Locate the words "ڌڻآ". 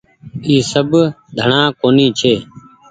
1.37-1.61